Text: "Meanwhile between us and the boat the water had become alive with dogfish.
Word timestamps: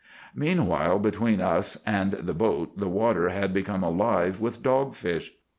"Meanwhile 0.33 0.97
between 0.97 1.41
us 1.41 1.77
and 1.85 2.13
the 2.13 2.33
boat 2.33 2.79
the 2.79 2.89
water 2.89 3.29
had 3.29 3.53
become 3.53 3.83
alive 3.83 4.41
with 4.41 4.63
dogfish. 4.63 5.31